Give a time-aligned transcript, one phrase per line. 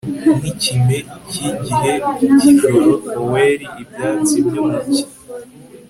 [0.39, 0.97] Nkikime
[1.31, 1.93] cyigihe
[2.39, 2.89] cyijoro
[3.31, 5.03] oer ibyatsi byo mu cyi